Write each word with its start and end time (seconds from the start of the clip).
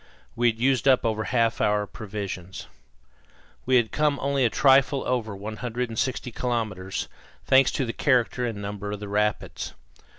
We 0.35 0.49
had 0.49 0.57
used 0.57 0.87
up 0.87 1.05
over 1.05 1.25
half 1.25 1.61
our 1.61 1.85
provisions. 1.85 2.65
We 3.67 3.75
had 3.75 3.91
come 3.91 4.17
only 4.19 4.43
a 4.43 4.49
trifle 4.49 5.03
over 5.05 5.35
160 5.35 6.31
kilometres, 6.31 7.07
thanks 7.45 7.69
to 7.73 7.85
the 7.85 7.93
character 7.93 8.43
and 8.43 8.59
number 8.59 8.93
of 8.93 8.99
the 8.99 9.07
rapids. 9.07 9.75